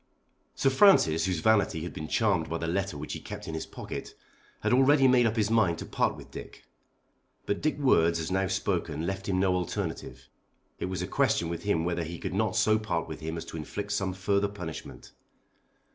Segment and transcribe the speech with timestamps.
[0.55, 3.67] Sir Francis, whose vanity had been charmed by the letter which he kept in his
[3.67, 4.15] pocket,
[4.61, 6.65] had already made up his mind to part with Dick.
[7.45, 10.27] But Dick's words as now spoken left him no alternative.
[10.79, 13.45] It was a question with him whether he could not so part with him as
[13.45, 15.11] to inflict some further punishment.